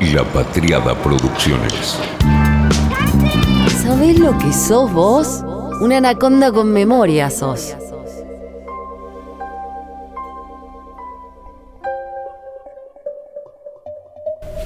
[0.00, 1.98] La Patriada Producciones.
[3.82, 5.42] ¿Sabés lo que sos vos?
[5.80, 7.74] Una anaconda con memoria sos.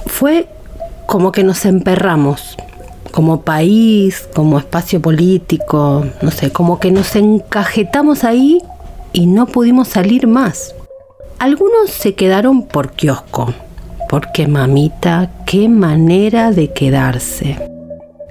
[0.05, 0.47] Fue
[1.07, 2.59] como que nos emperramos,
[3.11, 8.61] como país, como espacio político, no sé, como que nos encajetamos ahí
[9.15, 10.75] y no pudimos salir más.
[11.39, 13.55] Algunos se quedaron por kiosco,
[14.13, 17.59] porque mamita, qué manera de quedarse.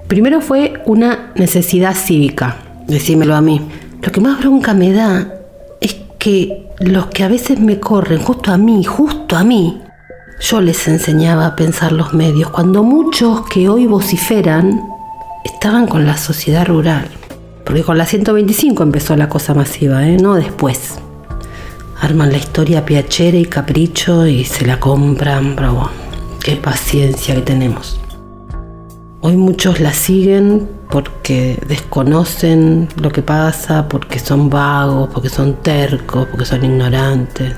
[0.06, 3.60] Primero fue una necesidad cívica, decímelo a mí.
[4.00, 5.34] Lo que más bronca me da
[5.80, 9.80] es que los que a veces me corren, justo a mí, justo a mí,
[10.38, 14.84] yo les enseñaba a pensar los medios, cuando muchos que hoy vociferan
[15.42, 17.08] estaban con la sociedad rural.
[17.64, 20.16] Porque con la 125 empezó la cosa masiva, ¿eh?
[20.16, 21.00] no después
[22.02, 25.88] arman la historia piacere y capricho y se la compran, bravo.
[26.42, 28.00] Qué paciencia que tenemos.
[29.20, 36.26] Hoy muchos la siguen porque desconocen lo que pasa, porque son vagos, porque son tercos,
[36.26, 37.54] porque son ignorantes.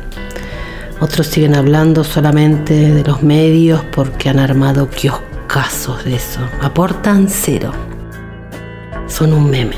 [1.01, 6.41] Otros siguen hablando solamente de los medios porque han armado kioscazos de eso.
[6.61, 7.73] Aportan cero.
[9.06, 9.77] Son un meme.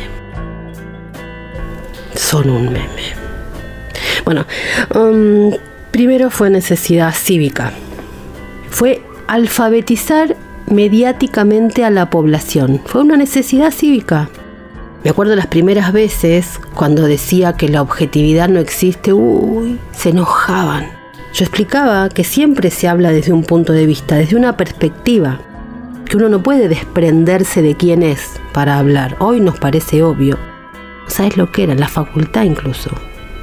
[2.16, 3.25] Son un meme.
[4.26, 4.44] Bueno,
[4.96, 5.52] um,
[5.92, 7.72] primero fue necesidad cívica.
[8.70, 10.36] Fue alfabetizar
[10.68, 12.82] mediáticamente a la población.
[12.86, 14.28] Fue una necesidad cívica.
[15.04, 20.88] Me acuerdo las primeras veces cuando decía que la objetividad no existe, uy, se enojaban.
[21.32, 25.40] Yo explicaba que siempre se habla desde un punto de vista, desde una perspectiva,
[26.04, 29.14] que uno no puede desprenderse de quién es para hablar.
[29.20, 30.36] Hoy nos parece obvio.
[31.06, 31.76] ¿Sabes lo que era?
[31.76, 32.90] La facultad incluso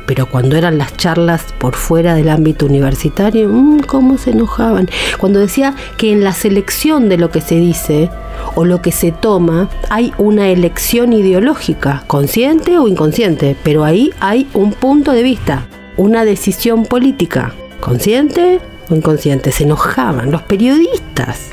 [0.05, 4.89] pero cuando eran las charlas por fuera del ámbito universitario, mmm, cómo se enojaban.
[5.17, 8.09] Cuando decía que en la selección de lo que se dice
[8.55, 14.47] o lo que se toma hay una elección ideológica, consciente o inconsciente, pero ahí hay
[14.53, 18.59] un punto de vista, una decisión política, consciente
[18.89, 19.51] o inconsciente.
[19.51, 21.52] Se enojaban los periodistas.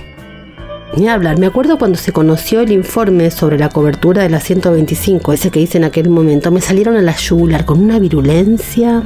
[0.96, 5.32] Ni hablar, me acuerdo cuando se conoció el informe sobre la cobertura de la 125,
[5.32, 9.02] ese que hice en aquel momento, me salieron a la yugular con una virulencia,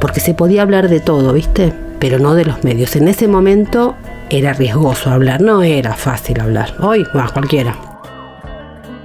[0.00, 1.72] porque se podía hablar de todo, ¿viste?
[1.98, 2.94] Pero no de los medios.
[2.94, 3.96] En ese momento
[4.28, 6.74] era riesgoso hablar, no era fácil hablar.
[6.80, 7.78] Hoy, más cualquiera.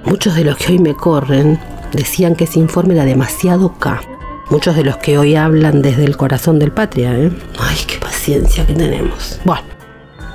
[0.04, 1.58] Muchos de los que hoy me corren
[1.92, 4.02] decían que ese informe era demasiado K.
[4.50, 7.32] Muchos de los que hoy hablan desde el corazón del patria, ¿eh?
[7.58, 9.40] Ay, qué paciencia que tenemos.
[9.44, 9.71] Bueno.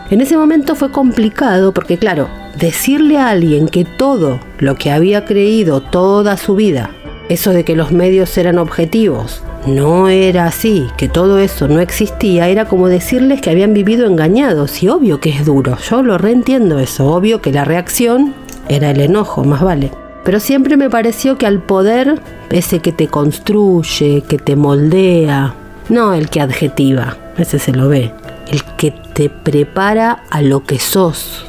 [0.10, 5.26] En ese momento fue complicado porque, claro, decirle a alguien que todo lo que había
[5.26, 6.92] creído toda su vida,
[7.28, 12.48] eso de que los medios eran objetivos, no era así, que todo eso no existía,
[12.48, 14.82] era como decirles que habían vivido engañados.
[14.82, 18.34] Y obvio que es duro, yo lo reentiendo eso, obvio que la reacción
[18.70, 19.92] era el enojo, más vale.
[20.24, 25.54] Pero siempre me pareció que al poder, ese que te construye, que te moldea,
[25.90, 28.14] no el que adjetiva, ese se lo ve,
[28.50, 31.46] el que te prepara a lo que sos.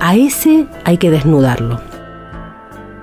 [0.00, 1.80] A ese hay que desnudarlo.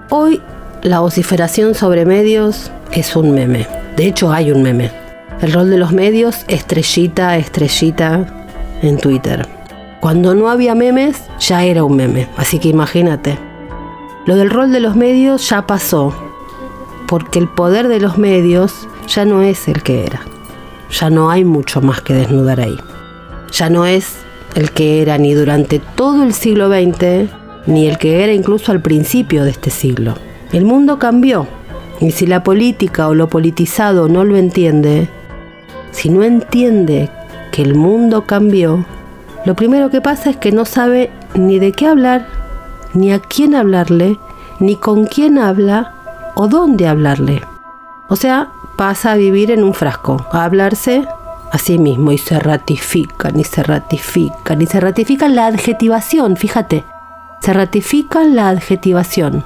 [0.10, 0.42] Hoy
[0.82, 3.68] la vociferación sobre medios es un meme.
[3.96, 4.92] De hecho hay un meme.
[5.42, 8.28] El rol de los medios, estrellita, estrellita
[8.82, 9.48] en Twitter.
[10.00, 12.28] Cuando no había memes, ya era un meme.
[12.38, 13.38] Así que imagínate.
[14.26, 16.14] Lo del rol de los medios ya pasó.
[17.08, 20.22] Porque el poder de los medios ya no es el que era.
[20.92, 22.78] Ya no hay mucho más que desnudar ahí
[23.52, 24.18] ya no es
[24.56, 27.30] el que era ni durante todo el siglo XX,
[27.68, 30.16] ni el que era incluso al principio de este siglo.
[30.52, 31.48] El mundo cambió,
[32.00, 35.08] y si la política o lo politizado no lo entiende,
[35.92, 37.10] si no entiende
[37.52, 38.86] que el mundo cambió,
[39.46, 42.28] lo primero que pasa es que no sabe ni de qué hablar,
[42.94, 44.18] ni a quién hablarle,
[44.60, 45.94] ni con quién habla
[46.36, 47.42] o dónde hablarle.
[48.10, 51.06] O sea, pasa a vivir en un frasco, a hablarse
[51.52, 56.86] Así mismo y se ratifican y se ratifican y se ratifican la adjetivación, fíjate,
[57.42, 59.44] se ratifican la adjetivación,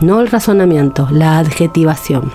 [0.00, 2.32] no el razonamiento, la adjetivación.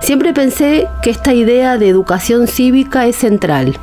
[0.00, 3.78] Siempre pensé que esta idea de educación cívica es central.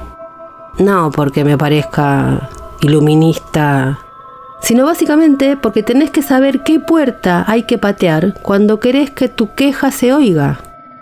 [0.78, 2.50] No porque me parezca
[2.80, 4.00] iluminista,
[4.62, 9.54] sino básicamente porque tenés que saber qué puerta hay que patear cuando querés que tu
[9.54, 10.60] queja se oiga.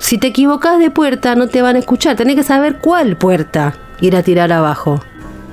[0.09, 3.75] Si te equivocas de puerta no te van a escuchar, tenés que saber cuál puerta
[4.01, 5.03] ir a tirar abajo.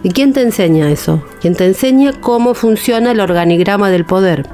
[0.02, 1.22] ¿Y quién te enseña eso?
[1.42, 4.48] ¿Quién te enseña cómo funciona el organigrama del poder.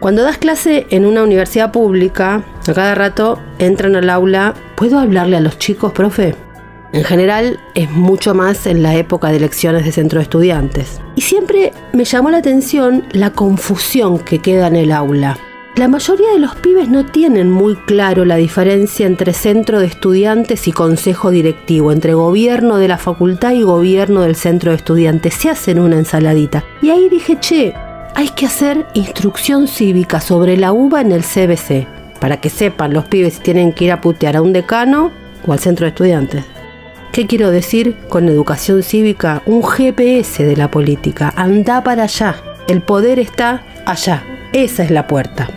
[0.00, 5.36] Cuando das clase en una universidad pública, a cada rato entran al aula, ¿puedo hablarle
[5.36, 6.34] a los chicos, profe?
[6.94, 11.02] En general es mucho más en la época de elecciones de centro de estudiantes.
[11.14, 15.36] Y siempre me llamó la atención la confusión que queda en el aula.
[15.76, 20.68] La mayoría de los pibes no tienen muy claro la diferencia entre centro de estudiantes
[20.68, 25.34] y consejo directivo, entre gobierno de la facultad y gobierno del centro de estudiantes.
[25.34, 26.64] Se hacen una ensaladita.
[26.80, 27.74] Y ahí dije, che,
[28.14, 31.88] hay que hacer instrucción cívica sobre la uva en el CBC,
[32.20, 35.10] para que sepan los pibes si tienen que ir a putear a un decano
[35.44, 36.44] o al centro de estudiantes.
[37.10, 39.42] ¿Qué quiero decir con educación cívica?
[39.44, 41.32] Un GPS de la política.
[41.34, 42.36] Anda para allá.
[42.68, 44.22] El poder está allá.
[44.52, 45.48] Esa es la puerta.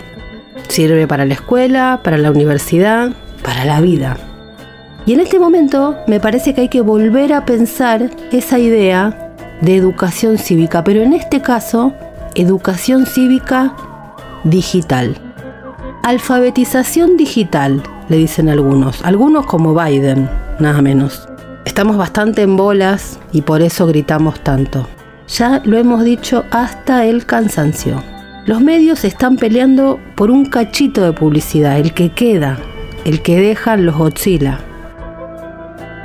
[0.67, 3.11] Sirve para la escuela, para la universidad,
[3.43, 4.17] para la vida.
[5.05, 9.75] Y en este momento me parece que hay que volver a pensar esa idea de
[9.75, 11.93] educación cívica, pero en este caso,
[12.35, 13.73] educación cívica
[14.43, 15.15] digital.
[16.03, 20.29] Alfabetización digital, le dicen algunos, algunos como Biden,
[20.59, 21.27] nada menos.
[21.65, 24.87] Estamos bastante en bolas y por eso gritamos tanto.
[25.27, 28.01] Ya lo hemos dicho hasta el cansancio.
[28.47, 32.57] Los medios están peleando por un cachito de publicidad, el que queda,
[33.03, 34.59] el que dejan los Godzilla.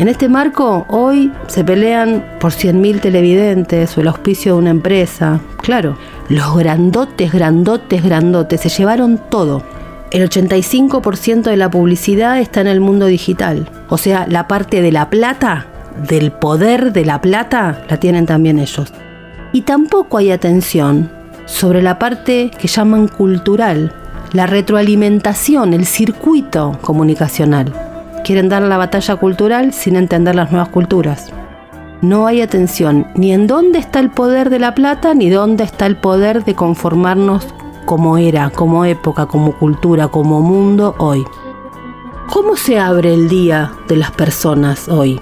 [0.01, 5.39] En este marco, hoy se pelean por 100.000 televidentes o el auspicio de una empresa.
[5.59, 5.97] Claro,
[6.29, 9.63] los grandotes, grandotes, grandotes se llevaron todo.
[10.11, 13.71] El 85% de la publicidad está en el mundo digital.
[13.89, 15.69] O sea, la parte de la plata,
[16.09, 18.93] del poder de la plata, la tienen también ellos.
[19.53, 21.22] Y tampoco hay atención
[21.53, 23.93] sobre la parte que llaman cultural,
[24.33, 27.73] la retroalimentación, el circuito comunicacional.
[28.25, 31.31] Quieren dar la batalla cultural sin entender las nuevas culturas.
[32.01, 35.85] No hay atención ni en dónde está el poder de la plata, ni dónde está
[35.87, 37.47] el poder de conformarnos
[37.85, 41.23] como era, como época, como cultura, como mundo hoy.
[42.31, 45.21] ¿Cómo se abre el día de las personas hoy?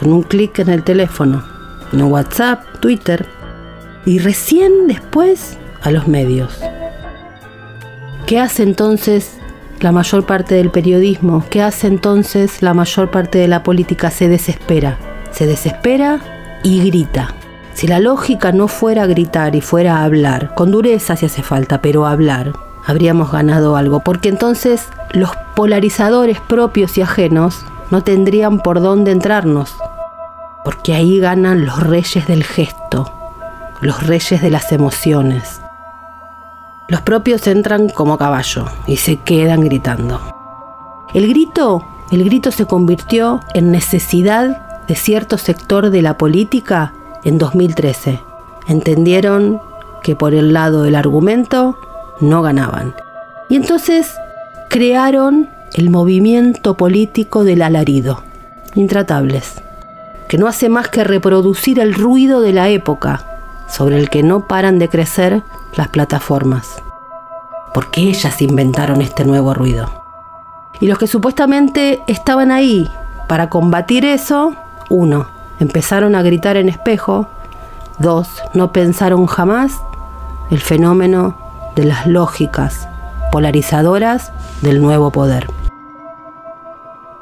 [0.00, 1.44] Con un clic en el teléfono,
[1.92, 3.28] en WhatsApp, Twitter,
[4.04, 6.60] y recién después a los medios.
[8.26, 9.38] ¿Qué hace entonces
[9.80, 11.44] la mayor parte del periodismo?
[11.50, 14.10] ¿Qué hace entonces la mayor parte de la política?
[14.10, 14.98] Se desespera.
[15.32, 16.20] Se desespera
[16.62, 17.34] y grita.
[17.74, 22.06] Si la lógica no fuera gritar y fuera hablar, con dureza si hace falta, pero
[22.06, 22.52] hablar,
[22.86, 29.74] habríamos ganado algo, porque entonces los polarizadores propios y ajenos no tendrían por dónde entrarnos,
[30.64, 33.19] porque ahí ganan los reyes del gesto,
[33.80, 35.60] los reyes de las emociones.
[36.88, 40.20] Los propios entran como caballo y se quedan gritando.
[41.14, 46.92] El grito, el grito se convirtió en necesidad de cierto sector de la política
[47.24, 48.20] en 2013.
[48.66, 49.60] Entendieron
[50.02, 51.78] que por el lado del argumento
[52.20, 52.94] no ganaban.
[53.48, 54.14] Y entonces
[54.68, 58.22] crearon el movimiento político del alarido,
[58.74, 59.62] intratables,
[60.28, 63.29] que no hace más que reproducir el ruido de la época,
[63.70, 65.42] sobre el que no paran de crecer
[65.74, 66.82] las plataformas.
[67.72, 69.88] Porque ellas inventaron este nuevo ruido.
[70.80, 72.90] Y los que supuestamente estaban ahí
[73.28, 74.54] para combatir eso,
[74.88, 75.28] uno,
[75.60, 77.28] empezaron a gritar en espejo.
[77.98, 79.80] Dos, no pensaron jamás
[80.50, 81.36] el fenómeno
[81.76, 82.88] de las lógicas
[83.30, 84.32] polarizadoras
[84.62, 85.46] del nuevo poder.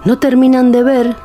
[0.04, 1.16] No terminan de ver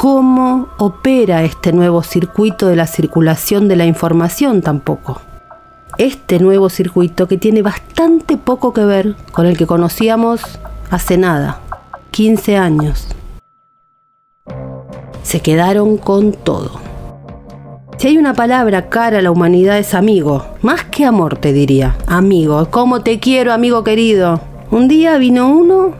[0.00, 5.20] cómo opera este nuevo circuito de la circulación de la información tampoco.
[5.98, 10.40] Este nuevo circuito que tiene bastante poco que ver con el que conocíamos
[10.88, 11.60] hace nada,
[12.12, 13.08] 15 años
[15.22, 16.80] se quedaron con todo.
[17.98, 21.98] Si hay una palabra cara a la humanidad es amigo, más que amor te diría,
[22.06, 24.40] amigo, ¿cómo te quiero amigo querido?
[24.70, 25.92] Un día vino uno,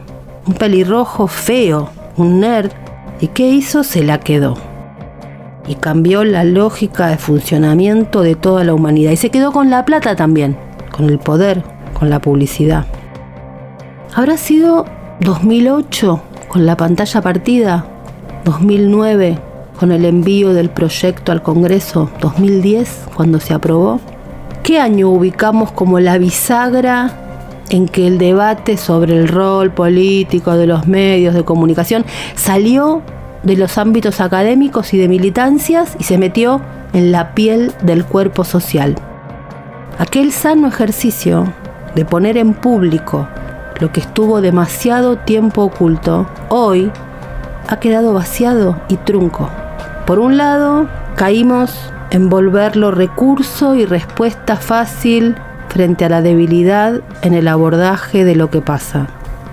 [0.47, 2.71] un pelirrojo feo, un nerd,
[3.21, 3.83] y ¿qué hizo?
[3.83, 4.57] Se la quedó.
[5.67, 9.11] Y cambió la lógica de funcionamiento de toda la humanidad.
[9.11, 10.57] Y se quedó con la plata también,
[10.91, 11.63] con el poder,
[11.97, 12.85] con la publicidad.
[14.15, 14.85] ¿Habrá sido
[15.19, 17.85] 2008 con la pantalla partida?
[18.43, 19.37] 2009
[19.79, 23.99] con el envío del proyecto al Congreso, 2010 cuando se aprobó.
[24.63, 27.30] ¿Qué año ubicamos como la bisagra
[27.71, 33.01] en que el debate sobre el rol político de los medios de comunicación salió
[33.43, 36.61] de los ámbitos académicos y de militancias y se metió
[36.93, 38.95] en la piel del cuerpo social?
[39.97, 41.51] Aquel sano ejercicio
[41.95, 43.27] de poner en público
[43.79, 46.91] lo que estuvo demasiado tiempo oculto, hoy
[47.67, 49.49] ha quedado vaciado y trunco.
[50.05, 51.73] Por un lado, caímos
[52.11, 55.35] en volverlo recurso y respuesta fácil
[55.71, 59.07] frente a la debilidad en el abordaje de lo que pasa.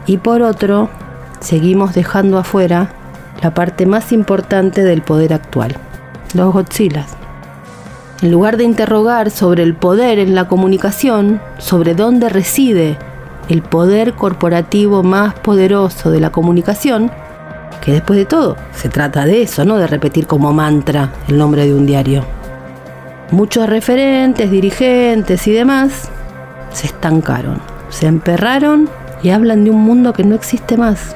[0.05, 0.91] Y por otro,
[1.39, 2.89] seguimos dejando afuera
[3.41, 5.77] la parte más importante del poder actual,
[6.35, 7.17] los Godzillas.
[8.21, 12.99] En lugar de interrogar sobre el poder en la comunicación, sobre dónde reside
[13.49, 17.13] el poder corporativo más poderoso de la comunicación,
[17.81, 21.65] que después de todo se trata de eso, no de repetir como mantra el nombre
[21.65, 22.38] de un diario.
[23.31, 26.09] Muchos referentes, dirigentes y demás
[26.73, 28.89] se estancaron, se emperraron
[29.23, 31.15] y hablan de un mundo que no existe más.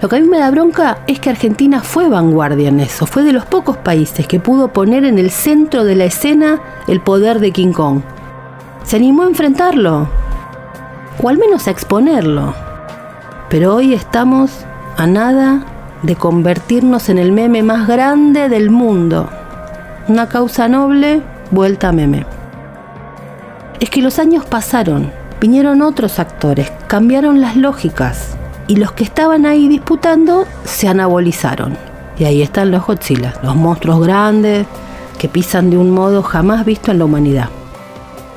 [0.00, 3.24] Lo que a mí me da bronca es que Argentina fue vanguardia en eso, fue
[3.24, 7.40] de los pocos países que pudo poner en el centro de la escena el poder
[7.40, 8.02] de King Kong.
[8.84, 10.08] Se animó a enfrentarlo,
[11.20, 12.54] o al menos a exponerlo.
[13.48, 14.52] Pero hoy estamos
[14.96, 15.64] a nada
[16.02, 19.28] de convertirnos en el meme más grande del mundo.
[20.08, 22.26] Una causa noble vuelta a meme.
[23.78, 29.46] Es que los años pasaron, vinieron otros actores, cambiaron las lógicas y los que estaban
[29.46, 31.76] ahí disputando se anabolizaron.
[32.18, 34.66] Y ahí están los Godzilla, los monstruos grandes
[35.18, 37.48] que pisan de un modo jamás visto en la humanidad.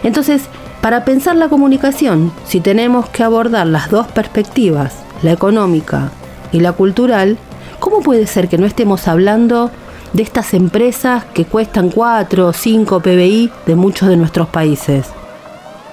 [0.03, 0.43] Entonces,
[0.81, 4.93] para pensar la comunicación, si tenemos que abordar las dos perspectivas,
[5.23, 6.11] la económica
[6.51, 7.39] y la cultural,
[7.79, 9.71] ¿cómo puede ser que no estemos hablando
[10.15, 15.07] de estas empresas que cuestan 4 o 5 PBI de muchos de nuestros países?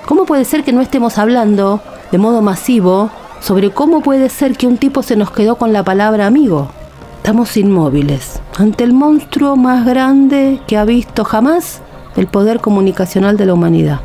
[0.07, 3.11] ¿Cómo puede ser que no estemos hablando de modo masivo
[3.41, 6.71] sobre cómo puede ser que un tipo se nos quedó con la palabra amigo?
[7.19, 11.83] Estamos inmóviles ante el monstruo más grande que ha visto jamás
[12.17, 14.01] el poder comunicacional de la humanidad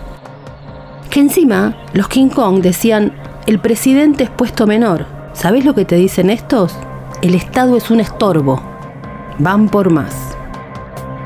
[1.09, 3.13] que encima los King Kong decían,
[3.45, 5.05] el presidente es puesto menor.
[5.33, 6.75] ¿Sabés lo que te dicen estos?
[7.21, 8.61] El Estado es un estorbo.
[9.39, 10.35] Van por más.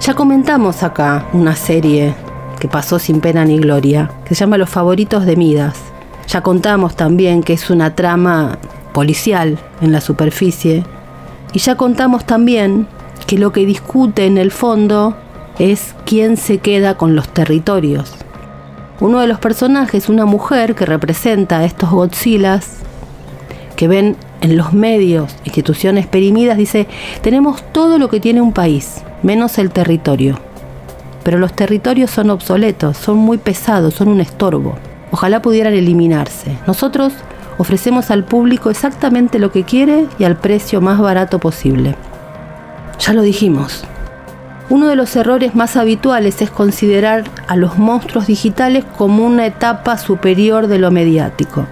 [0.01, 2.13] Ya comentamos acá una serie
[2.59, 5.77] que pasó sin pena ni gloria, que se llama Los favoritos de Midas.
[6.27, 8.57] Ya contamos también que es una trama
[8.93, 10.83] policial en la superficie.
[11.53, 12.85] Y ya contamos también
[13.27, 15.15] que lo que discute en el fondo
[15.57, 18.13] es quién se queda con los territorios.
[18.99, 22.79] Uno de los personajes, una mujer que representa a estos Godzillas,
[23.77, 26.87] que ven en los medios instituciones perimidas, dice,
[27.21, 30.39] tenemos todo lo que tiene un país, menos el territorio.
[31.23, 34.75] Pero los territorios son obsoletos, son muy pesados, son un estorbo.
[35.11, 36.57] Ojalá pudieran eliminarse.
[36.65, 37.13] Nosotros
[37.59, 41.95] ofrecemos al público exactamente lo que quiere y al precio más barato posible.
[42.99, 43.83] Ya lo dijimos,
[44.69, 49.97] uno de los errores más habituales es considerar a los monstruos digitales como una etapa
[49.97, 51.67] superior de lo mediático.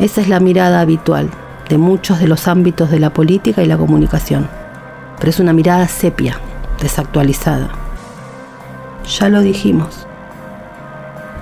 [0.00, 1.30] Esa es la mirada habitual
[1.72, 4.46] de muchos de los ámbitos de la política y la comunicación.
[5.18, 6.38] Pero es una mirada sepia,
[6.78, 7.70] desactualizada.
[9.08, 10.06] Ya lo dijimos.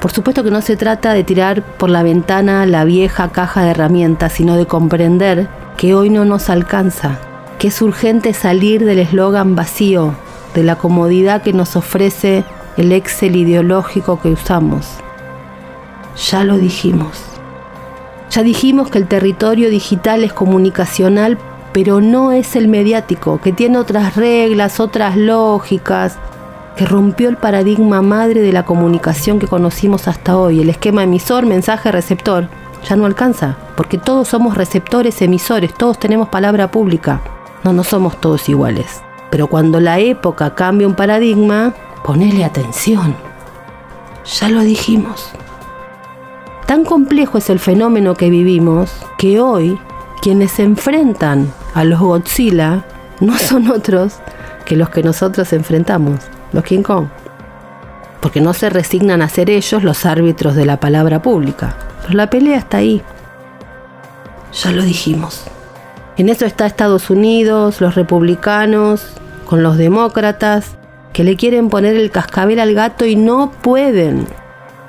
[0.00, 3.70] Por supuesto que no se trata de tirar por la ventana la vieja caja de
[3.70, 7.18] herramientas, sino de comprender que hoy no nos alcanza,
[7.58, 10.14] que es urgente salir del eslogan vacío
[10.54, 12.44] de la comodidad que nos ofrece
[12.76, 14.86] el Excel ideológico que usamos.
[16.30, 17.29] Ya lo dijimos.
[18.30, 21.36] Ya dijimos que el territorio digital es comunicacional,
[21.72, 26.16] pero no es el mediático, que tiene otras reglas, otras lógicas,
[26.76, 31.44] que rompió el paradigma madre de la comunicación que conocimos hasta hoy, el esquema emisor,
[31.44, 32.48] mensaje, receptor.
[32.88, 37.20] Ya no alcanza, porque todos somos receptores, emisores, todos tenemos palabra pública.
[37.64, 39.02] No, no somos todos iguales.
[39.30, 43.16] Pero cuando la época cambia un paradigma, ponele atención.
[44.24, 45.32] Ya lo dijimos.
[46.70, 49.76] Tan complejo es el fenómeno que vivimos que hoy
[50.22, 52.84] quienes se enfrentan a los Godzilla
[53.18, 54.20] no son otros
[54.64, 56.20] que los que nosotros enfrentamos,
[56.52, 57.08] los King Kong.
[58.20, 61.74] Porque no se resignan a ser ellos los árbitros de la palabra pública.
[62.02, 63.02] Pero la pelea está ahí.
[64.52, 65.46] Ya lo dijimos.
[66.16, 69.08] En eso está Estados Unidos, los republicanos,
[69.44, 70.76] con los demócratas,
[71.12, 74.28] que le quieren poner el cascabel al gato y no pueden.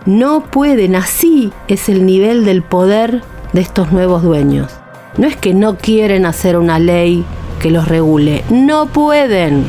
[0.05, 0.95] No pueden.
[0.95, 3.21] Así es el nivel del poder
[3.53, 4.71] de estos nuevos dueños.
[5.17, 7.23] No es que no quieren hacer una ley
[7.61, 8.43] que los regule.
[8.49, 9.65] No pueden.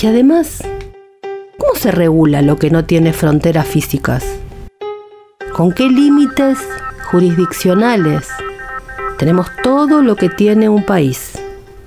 [0.00, 0.62] Y además,
[1.58, 4.24] ¿cómo se regula lo que no tiene fronteras físicas?
[5.52, 6.58] ¿Con qué límites
[7.10, 8.28] jurisdiccionales?
[9.18, 11.32] Tenemos todo lo que tiene un país,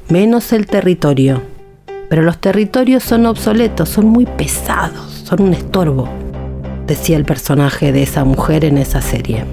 [0.09, 1.41] menos el territorio.
[2.09, 6.09] Pero los territorios son obsoletos, son muy pesados, son un estorbo,
[6.85, 9.45] decía el personaje de esa mujer en esa serie.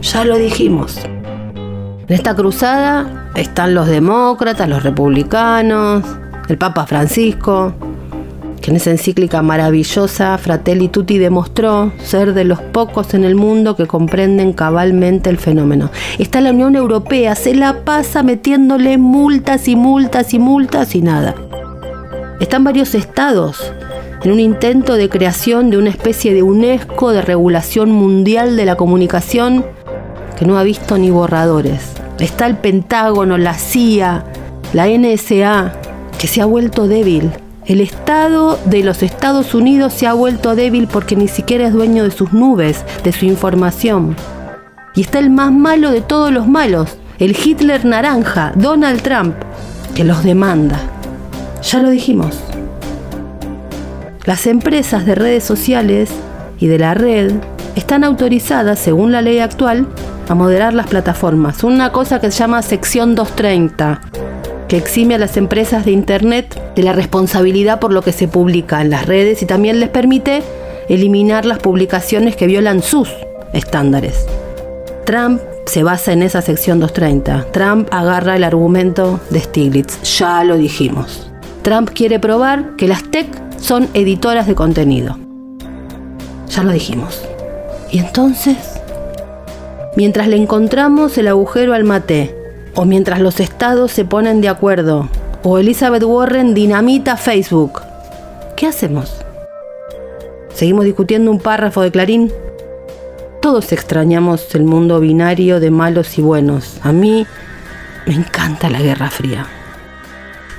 [0.00, 1.00] Ya lo dijimos.
[1.04, 6.04] En esta cruzada están los demócratas, los republicanos,
[6.48, 7.74] el Papa Francisco,
[8.66, 13.86] en esa encíclica maravillosa Fratelli Tutti demostró ser de los pocos en el mundo que
[13.86, 15.90] comprenden cabalmente el fenómeno.
[16.18, 21.34] Está la Unión Europea, se la pasa metiéndole multas y multas y multas y nada.
[22.40, 23.72] Están varios estados
[24.24, 28.76] en un intento de creación de una especie de UNESCO de regulación mundial de la
[28.76, 29.64] comunicación
[30.36, 31.92] que no ha visto ni borradores.
[32.18, 34.24] Está el Pentágono, la CIA,
[34.72, 35.72] la NSA,
[36.18, 37.30] que se ha vuelto débil
[37.66, 42.04] el Estado de los Estados Unidos se ha vuelto débil porque ni siquiera es dueño
[42.04, 44.14] de sus nubes, de su información.
[44.94, 49.34] Y está el más malo de todos los malos, el Hitler naranja, Donald Trump,
[49.96, 50.78] que los demanda.
[51.62, 52.38] Ya lo dijimos.
[54.24, 56.10] Las empresas de redes sociales
[56.60, 57.32] y de la red
[57.74, 59.88] están autorizadas, según la ley actual,
[60.28, 61.64] a moderar las plataformas.
[61.64, 64.00] Una cosa que se llama sección 230
[64.68, 68.80] que exime a las empresas de Internet de la responsabilidad por lo que se publica
[68.80, 70.42] en las redes y también les permite
[70.88, 73.08] eliminar las publicaciones que violan sus
[73.52, 74.26] estándares.
[75.04, 77.52] Trump se basa en esa sección 230.
[77.52, 80.18] Trump agarra el argumento de Stiglitz.
[80.18, 81.30] Ya lo dijimos.
[81.62, 83.26] Trump quiere probar que las tech
[83.58, 85.18] son editoras de contenido.
[86.48, 87.22] Ya lo dijimos.
[87.90, 88.56] Y entonces,
[89.96, 92.45] mientras le encontramos el agujero al mate
[92.76, 95.08] o mientras los estados se ponen de acuerdo,
[95.42, 97.80] o Elizabeth Warren dinamita Facebook.
[98.54, 99.16] ¿Qué hacemos?
[100.54, 102.32] ¿Seguimos discutiendo un párrafo de Clarín?
[103.40, 106.78] Todos extrañamos el mundo binario de malos y buenos.
[106.82, 107.26] A mí
[108.06, 109.46] me encanta la Guerra Fría.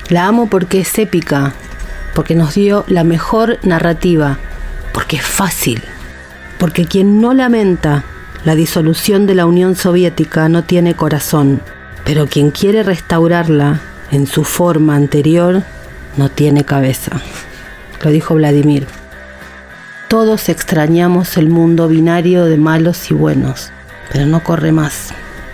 [0.10, 1.54] La amo porque es épica,
[2.16, 4.38] porque nos dio la mejor narrativa,
[4.94, 5.84] porque es fácil,
[6.58, 8.06] porque quien no lamenta
[8.44, 11.62] la disolución de la Unión Soviética no tiene corazón.
[12.08, 15.64] Pero quien quiere restaurarla en su forma anterior
[16.16, 17.22] no tiene cabeza.
[18.02, 18.88] Lo dijo Vladimir.
[20.08, 23.72] Todos extrañamos el mundo binario de malos y buenos,
[24.10, 25.10] pero no corre más.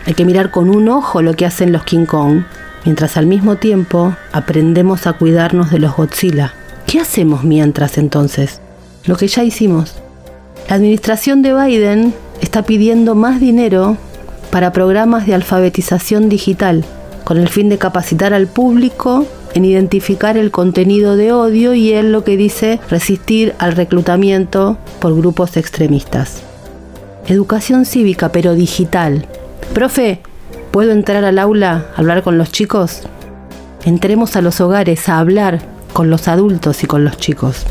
[0.06, 2.44] Hay que mirar con un ojo lo que hacen los King Kong,
[2.86, 6.54] mientras al mismo tiempo aprendemos a cuidarnos de los Godzilla.
[6.86, 8.62] ¿Qué hacemos mientras entonces?
[9.06, 9.96] Lo que ya hicimos.
[10.70, 13.98] La administración de Biden está pidiendo más dinero
[14.54, 16.86] para programas de alfabetización digital,
[17.24, 22.12] con el fin de capacitar al público en identificar el contenido de odio y en
[22.12, 26.44] lo que dice resistir al reclutamiento por grupos extremistas.
[27.26, 29.26] Educación cívica, pero digital.
[29.74, 30.22] Profe,
[30.70, 33.02] ¿puedo entrar al aula a hablar con los chicos?
[33.86, 35.62] Entremos a los hogares a hablar
[35.94, 37.66] con los adultos y con los chicos.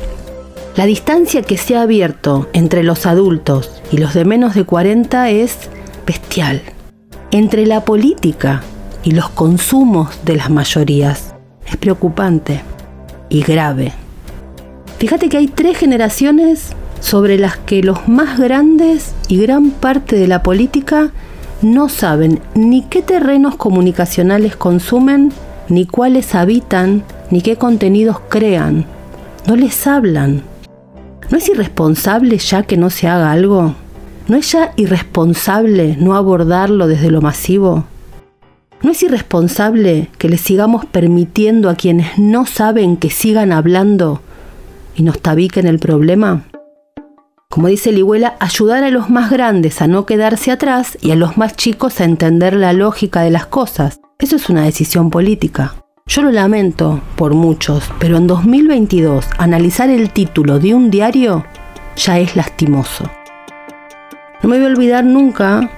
[0.74, 5.30] La distancia que se ha abierto entre los adultos y los de menos de 40
[5.30, 5.68] es
[6.06, 6.62] bestial
[7.30, 8.62] entre la política
[9.02, 11.34] y los consumos de las mayorías.
[11.66, 12.62] Es preocupante
[13.28, 13.92] y grave.
[14.98, 20.28] Fíjate que hay tres generaciones sobre las que los más grandes y gran parte de
[20.28, 21.10] la política
[21.62, 25.32] no saben ni qué terrenos comunicacionales consumen,
[25.68, 28.84] ni cuáles habitan, ni qué contenidos crean.
[29.46, 30.42] No les hablan.
[31.30, 33.74] ¿No es irresponsable ya que no se haga algo?
[34.28, 37.84] ¿No es ya irresponsable no abordarlo desde lo masivo?
[38.82, 44.20] ¿No es irresponsable que le sigamos permitiendo a quienes no saben que sigan hablando
[44.94, 46.44] y nos tabiquen el problema?
[47.48, 51.36] Como dice Ligüela, ayudar a los más grandes a no quedarse atrás y a los
[51.36, 54.00] más chicos a entender la lógica de las cosas.
[54.18, 55.74] Eso es una decisión política.
[56.06, 61.44] Yo lo lamento por muchos, pero en 2022 analizar el título de un diario
[61.96, 63.10] ya es lastimoso.
[64.42, 65.70] No me voy a olvidar nunca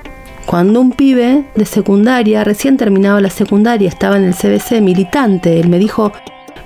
[0.47, 5.69] cuando un pibe de secundaria, recién terminado la secundaria, estaba en el CBC militante, él
[5.69, 6.13] me dijo,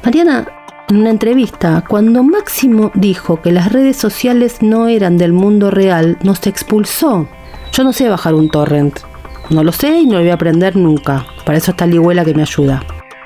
[0.05, 0.47] Mariana,
[0.89, 6.19] en una entrevista, cuando Máximo dijo que las redes sociales no eran del mundo real,
[6.23, 7.29] nos expulsó.
[7.73, 9.01] Yo no sé bajar un torrent.
[9.51, 11.27] No lo sé y no lo voy a aprender nunca.
[11.45, 12.83] Para eso está Ligüela que me ayuda.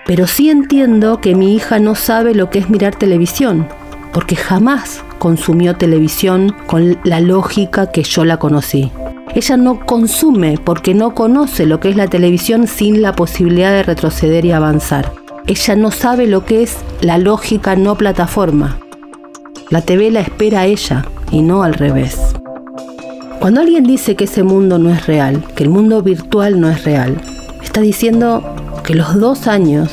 [0.06, 3.68] Pero sí entiendo que mi hija no sabe lo que es mirar televisión,
[4.12, 8.90] porque jamás consumió televisión con la lógica que yo la conocí.
[9.37, 13.85] Ella no consume porque no conoce lo que es la televisión sin la posibilidad de
[13.85, 15.12] retroceder y avanzar.
[15.46, 18.80] Ella no sabe lo que es la lógica no plataforma.
[19.70, 22.18] La TV la espera a ella y no al revés.
[23.38, 26.82] Cuando alguien dice que ese mundo no es real, que el mundo virtual no es
[26.82, 27.16] real,
[27.62, 28.42] está diciendo
[28.82, 29.88] que los dos años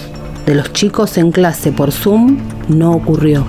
[0.48, 3.46] de los chicos en clase por Zoom no ocurrió.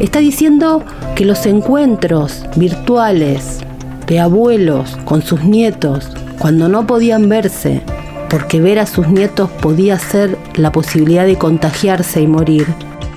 [0.00, 3.60] Está diciendo que los encuentros virtuales
[4.06, 7.80] de abuelos con sus nietos, cuando no podían verse,
[8.28, 12.66] porque ver a sus nietos podía ser la posibilidad de contagiarse y morir,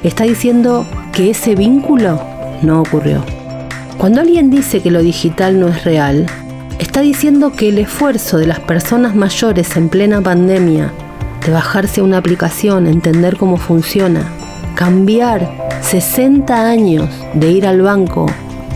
[0.04, 2.22] está diciendo que ese vínculo
[2.62, 3.24] no ocurrió.
[3.98, 6.28] Cuando alguien dice que lo digital no es real,
[6.78, 10.92] está diciendo que el esfuerzo de las personas mayores en plena pandemia
[11.44, 14.22] de bajarse a una aplicación, entender cómo funciona,
[14.78, 15.50] cambiar
[15.82, 18.28] 60 años de ir al banco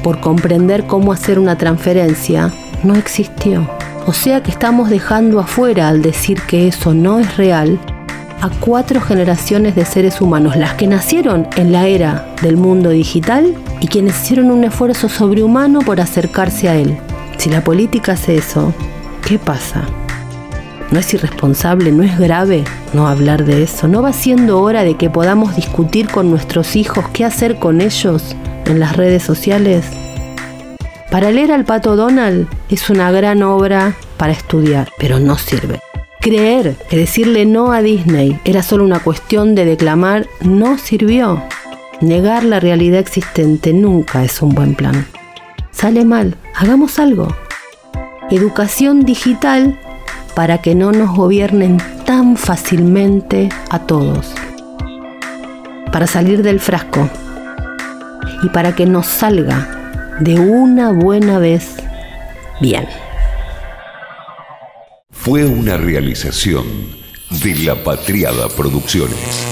[0.04, 2.52] por comprender cómo hacer una transferencia,
[2.84, 3.70] no existió.
[4.08, 7.80] O sea que estamos dejando afuera al decir que eso no es real
[8.42, 13.54] a cuatro generaciones de seres humanos, las que nacieron en la era del mundo digital
[13.80, 16.98] y quienes hicieron un esfuerzo sobrehumano por acercarse a él.
[17.38, 18.74] Si la política hace eso,
[19.24, 19.84] ¿qué pasa?
[20.92, 23.88] ¿No es irresponsable, no es grave no hablar de eso?
[23.88, 28.36] ¿No va siendo hora de que podamos discutir con nuestros hijos qué hacer con ellos
[28.66, 29.86] en las redes sociales?
[31.10, 35.80] Para leer al pato Donald es una gran obra para estudiar, pero no sirve.
[36.20, 41.42] Creer que decirle no a Disney era solo una cuestión de declamar no sirvió.
[42.02, 45.08] Negar la realidad existente nunca es un buen plan.
[45.72, 47.30] Sale mal, hagamos algo.
[48.30, 49.80] Educación digital
[50.36, 54.34] para que no nos gobiernen tan fácilmente a todos.
[55.92, 57.10] Para salir del frasco
[58.44, 61.76] y para que nos salga de una buena vez
[62.62, 62.88] bien
[65.24, 66.66] fue una realización
[67.44, 69.51] de La Patriada Producciones.